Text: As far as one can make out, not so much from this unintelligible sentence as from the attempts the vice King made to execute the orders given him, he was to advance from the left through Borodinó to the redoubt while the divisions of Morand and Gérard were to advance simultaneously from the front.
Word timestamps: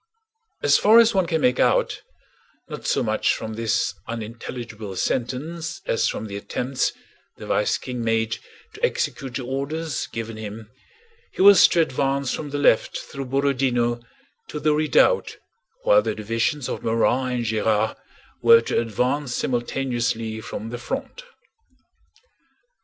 As 0.63 0.79
far 0.79 0.97
as 0.97 1.13
one 1.13 1.27
can 1.27 1.41
make 1.41 1.59
out, 1.59 2.01
not 2.67 2.87
so 2.87 3.03
much 3.03 3.35
from 3.35 3.53
this 3.53 3.93
unintelligible 4.07 4.95
sentence 4.95 5.79
as 5.85 6.07
from 6.09 6.25
the 6.25 6.35
attempts 6.37 6.91
the 7.37 7.45
vice 7.45 7.77
King 7.77 8.03
made 8.03 8.39
to 8.73 8.83
execute 8.83 9.35
the 9.35 9.43
orders 9.45 10.07
given 10.07 10.37
him, 10.37 10.71
he 11.33 11.43
was 11.43 11.67
to 11.67 11.81
advance 11.81 12.33
from 12.33 12.49
the 12.49 12.57
left 12.57 12.97
through 12.97 13.25
Borodinó 13.27 14.01
to 14.47 14.59
the 14.59 14.73
redoubt 14.73 15.37
while 15.83 16.01
the 16.01 16.15
divisions 16.15 16.67
of 16.67 16.83
Morand 16.83 17.35
and 17.35 17.45
Gérard 17.45 17.95
were 18.41 18.61
to 18.61 18.81
advance 18.81 19.35
simultaneously 19.35 20.41
from 20.41 20.71
the 20.71 20.79
front. 20.79 21.25